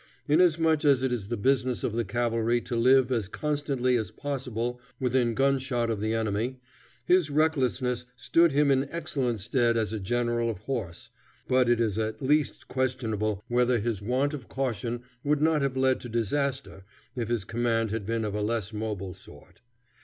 [0.27, 4.81] Inasmuch as it is the business of the cavalry to live as constantly as possible
[4.99, 6.59] within gunshot of the enemy,
[7.05, 11.11] his recklessness stood him in excellent stead as a general of horse,
[11.47, 15.99] but it is at least questionable whether his want of caution would not have led
[15.99, 16.83] to disaster
[17.15, 19.61] if his command had been of a less mobile sort.